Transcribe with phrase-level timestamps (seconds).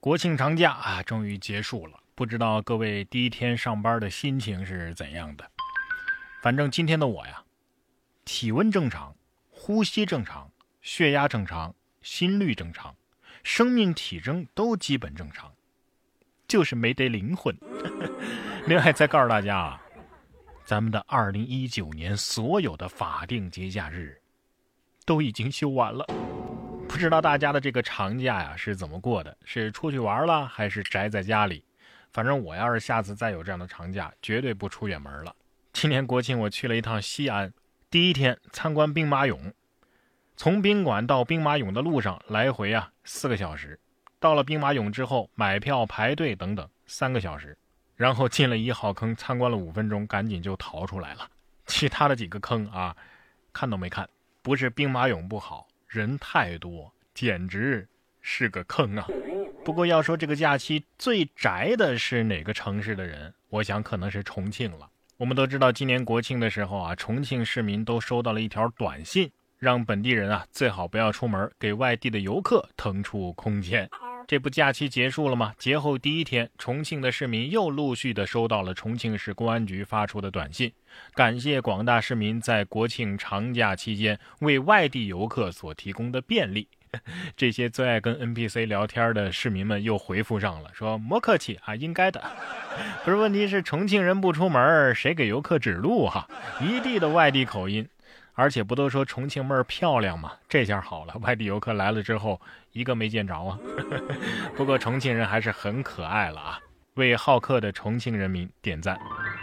[0.00, 2.00] 国庆长假啊，终于结束了。
[2.14, 5.50] 不知道各位第一天上班的心情是怎样的？
[6.42, 7.44] 反正今天的我呀，
[8.24, 9.14] 体温正常，
[9.50, 10.50] 呼吸正常，
[10.80, 12.96] 血压正常，心率正常，
[13.42, 15.52] 生命体征都基本正常，
[16.48, 17.54] 就是没得灵魂。
[18.66, 19.82] 另外再告诉大家啊，
[20.64, 24.18] 咱们的二零一九年所有的法定节假日
[25.04, 26.06] 都已经休完了。
[27.00, 29.34] 不知道大家的这个长假呀是怎么过的？
[29.42, 31.64] 是出去玩了，还是宅在家里？
[32.12, 35.34] 反正我要是下次再有这样的长假，绝对不出远门了。
[35.72, 37.54] 今年国庆我去了一趟西安，
[37.88, 39.54] 第一天参观兵马俑，
[40.36, 43.80] 从宾馆到兵马俑的路上来回啊四个小时，
[44.18, 47.56] 到了兵马俑之后买票排队等等三个小时，
[47.96, 51.26] 然后进了一号坑参观了五分钟，赶紧就逃出来了。
[51.64, 52.94] 其他的几个坑啊，
[53.54, 54.06] 看都没看。
[54.42, 55.66] 不是兵马俑不好。
[55.90, 57.88] 人太多，简直
[58.20, 59.08] 是个坑啊！
[59.64, 64.88] 不过要说这个假期最宅的是哪个城市的人，我想可能是重庆了。
[65.16, 73.90] 我们都知道，今年国庆的时候啊，重庆市民都收到了一条短信，让本地人啊最好不要出门，给外地的游客腾出空间。
[74.30, 75.52] 这不假期结束了吗？
[75.58, 80.72] 节后第一天，重庆的市民又陆续的收到了重庆市公安局发出的短信，
[81.14, 86.68] 感谢广大市民在国庆长假期间为外地游客所提供的便利。
[87.36, 92.22] 这些最爱跟 NPC 聊天的市民们又回复上了，说莫客气啊，应该的。
[93.04, 96.28] 不是，问题是重庆人不出门，谁给游客指路哈？
[96.60, 97.84] 一地的外地口音。
[98.40, 100.32] 而且不都说重庆妹儿漂亮吗？
[100.48, 102.40] 这下好了，外地游客来了之后
[102.72, 103.58] 一个没见着啊。
[104.56, 106.58] 不过重庆人还是很可爱了啊，
[106.94, 108.98] 为好客的重庆人民点赞。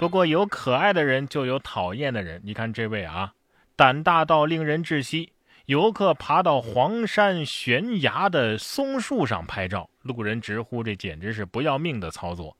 [0.00, 3.32] 不过有可爱的人就有讨厌的人，你看这位啊，
[3.76, 5.34] 胆大到令人窒息，
[5.66, 12.56] 游客爬到黄山悬崖的松树上拍照，路人直呼这简直是不要命的操作。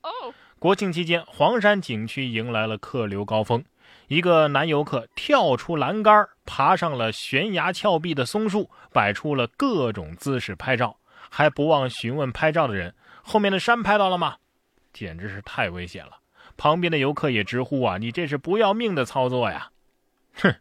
[0.60, 3.64] 国庆期间，黄山景区迎来了客流高峰。
[4.10, 10.98] 一个男游客跳出栏杆，爬上了悬崖峭壁的松树，摆出了各种姿势拍照，
[11.30, 14.38] 还不忘询问拍照的人：“后面的山拍到了吗？”
[14.92, 16.18] 简直是太危险了。
[16.56, 19.70] 旁边的游客也直呼：“啊，你这是不要命的操作呀！”
[20.34, 20.52] 哼，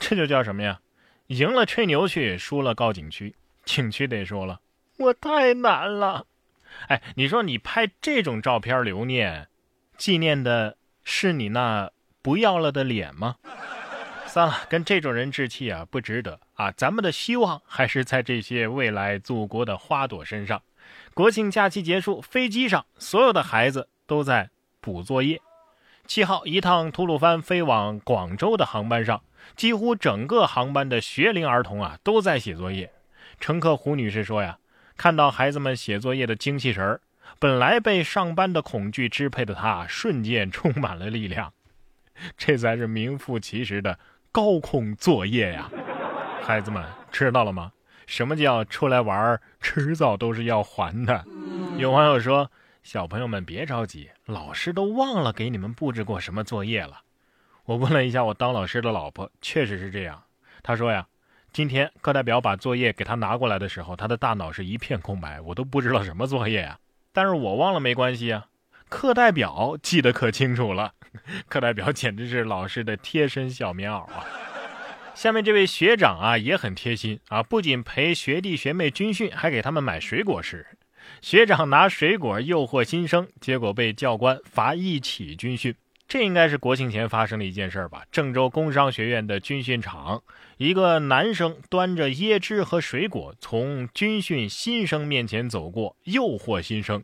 [0.00, 0.80] 这就叫什么呀？
[1.28, 3.36] 赢了吹牛去，输了告景区。
[3.64, 4.60] 景区得说了
[4.98, 6.26] ：“我太难了。”
[6.90, 9.46] 哎，你说你拍这种照片留念，
[9.96, 11.92] 纪念的是你那？
[12.26, 13.36] 不要了的脸吗？
[14.26, 16.72] 算了，跟这种人置气啊，不值得啊！
[16.72, 20.60] 咱们的希望还是在这些未来祖国的花朵身上。
[21.14, 24.50] 国庆假期结束，飞机上所有的孩子都在
[24.80, 25.40] 补作业。
[26.08, 29.22] 七号，一趟吐鲁番飞往广州的航班上，
[29.54, 32.90] 几乎整个航班的学龄儿童啊都在写作业。
[33.38, 34.58] 乘客胡女士说呀，
[34.96, 37.00] 看到孩子们写作业的精气神儿，
[37.38, 41.52] 本来被上班的恐惧支配的她，瞬间充满了力量。
[42.36, 43.98] 这才是名副其实的
[44.32, 45.70] 高空作业呀！
[46.42, 47.72] 孩子们知道了吗？
[48.06, 51.24] 什么叫出来玩，迟早都是要还的。
[51.76, 52.50] 有网友说
[52.84, 57.02] ：“小朋友们别着急，老师都忘了给你们布置过什么作业了。”
[57.66, 60.22] 我问了一下我当老师的老婆，确实是这样。
[60.62, 61.08] 她说呀，
[61.52, 66.78] 今天课代表把作业给他拿过来的时候，他的大脑是一片空白，我都不知道什么作业呀。
[67.12, 68.46] 但是我忘了没关系啊。
[68.88, 70.92] 课代表记得可清楚了，
[71.48, 74.24] 课代表简直是老师的贴身小棉袄啊！
[75.14, 80.64] 下面这位学长啊也很贴心啊，不仅陪学弟学妹军训，还给他们买水果吃。
[81.20, 85.74] 学长拿水果诱惑新生，结果被教官罚一起军训。
[86.06, 88.04] 这应该是国庆前发生的一件事吧？
[88.12, 90.22] 郑州工商学院的军训场，
[90.58, 97.02] 一个男生端着椰汁和水果从军训新生面前走过，诱惑新生，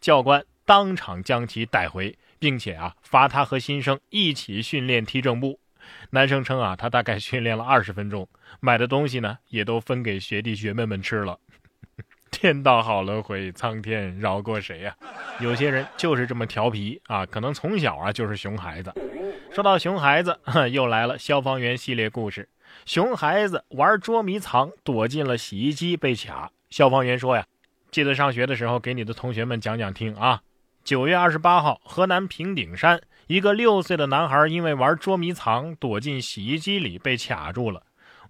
[0.00, 0.44] 教官。
[0.66, 5.60] 当场将其带回，并且啊，罚他和新生一起训练踢正步。
[6.10, 8.28] 男生称啊，他大概训练了二十分钟，
[8.58, 11.38] 买的东西呢，也都分给学弟学妹们吃了。
[12.32, 14.96] 天道好轮回，苍天饶过谁呀？
[15.38, 18.92] 有些人就是这么调皮啊，可能从小啊就是熊孩子。
[19.52, 20.36] 说到熊孩子，
[20.72, 22.48] 又来了消防员系列故事。
[22.84, 26.50] 熊孩子玩捉迷藏，躲进了洗衣机被卡。
[26.68, 27.46] 消防员说呀，
[27.92, 30.42] 记得上学的时候给你的同学们讲讲听啊。
[30.86, 37.82] 九月二十八号，河南平顶山一个六岁的男孩因为玩捉迷藏躲进洗衣机里被卡住了。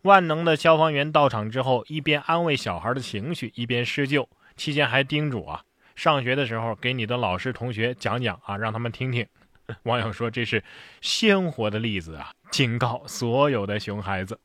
[0.05, 4.27] 万能的消防员到场之后，一边安慰小孩的情绪，一边施救，
[4.57, 5.63] 期间还叮嘱啊，
[5.95, 9.27] 上学的时候给你的老师同学讲讲啊，让他们听听。
[9.85, 10.65] 网友说这是
[11.03, 14.41] 鲜活的例子啊，警告所有的熊孩子，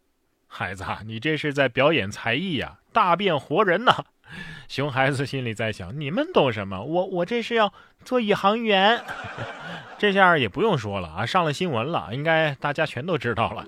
[0.48, 4.04] 孩子啊，你这是在表演才艺呀，大变活人呐！
[4.68, 6.84] 熊孩子心里在想：你们懂什么？
[6.84, 7.74] 我我这是要
[8.04, 9.04] 做宇航员。
[9.98, 13.66] 这下也不用说了啊，上了新闻了，应该大家全都知道了。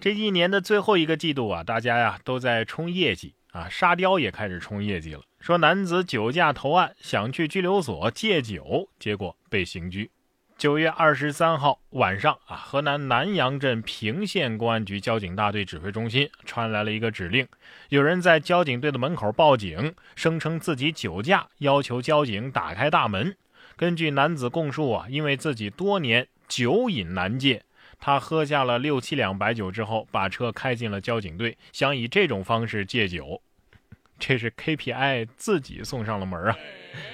[0.00, 5.22] 这一年的最后一个季度啊，大家呀都在冲业绩啊，沙雕也开始冲业绩了。
[5.40, 10.10] 说男子酒驾投案，想去拘留所戒酒，结果被刑拘。
[10.58, 17.46] 九月二十三号晚上啊，河南南阳镇平县公安局交警大队指挥中心传来了一个指令：
[17.90, 23.36] 有人在交警队的门口报警，声称自己酒驾，要求交警打开大门。
[23.76, 27.62] 根据男子供述啊，因为自己多年酒瘾难戒，
[28.00, 33.42] 他喝下了六七两白酒之后，把车开进了交警队，想以这种方式戒酒。
[34.18, 36.56] 这是 KPI 自己送上了门啊！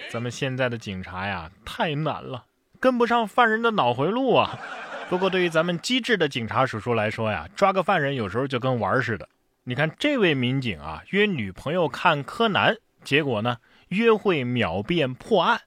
[0.08, 2.44] 咱们现在的警察呀，太难了，
[2.82, 4.58] 跟不上犯人的脑回路啊。
[5.08, 9.28] 不过对于咱们机智的警察叔叔来说呀，抓个犯人有时候就跟玩似的。
[9.62, 13.58] 你看这位民警啊，约女朋友看柯南，结果呢，
[13.90, 15.60] 约会秒变破案。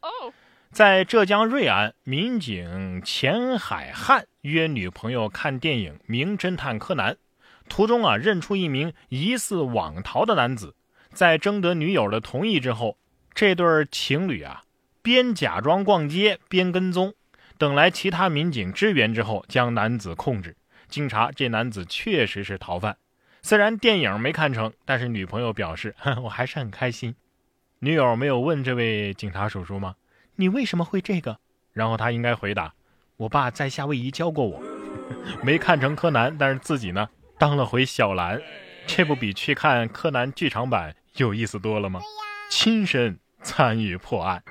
[0.72, 7.14] 在浙江瑞安，民警钱海汉约女朋友看电影《名侦探柯南》，
[7.70, 10.76] 途中啊认出一名疑似网逃的男子，
[11.14, 12.98] 在征得女友的同意之后，
[13.34, 14.64] 这对情侣啊
[15.06, 17.14] 边假装逛街边跟踪，
[17.60, 20.58] 等来其他民警支援之后，将男子控制。
[20.90, 22.98] 经查，这男子确实是逃犯。
[23.44, 25.94] 虽然电影没看成，但是女朋友表示
[26.24, 27.14] 我还是很开心。
[27.82, 29.94] 女友没有问这位警察叔叔吗？
[30.38, 31.38] 你为什么会这个？
[31.72, 32.74] 然后他应该回答
[33.18, 34.60] ：“我爸在夏威夷教过我，
[35.46, 37.08] 没看成柯南，但是自己呢
[37.38, 38.42] 当了回小兰，
[38.88, 42.02] 这不比去看柯南剧场版有意思多了吗？
[42.50, 44.42] 亲身参与破案。”